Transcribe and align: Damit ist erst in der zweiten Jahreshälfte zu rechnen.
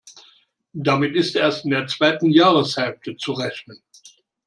Damit 0.73 1.15
ist 1.15 1.35
erst 1.35 1.63
in 1.63 1.69
der 1.69 1.85
zweiten 1.85 2.31
Jahreshälfte 2.31 3.17
zu 3.17 3.33
rechnen. 3.33 3.83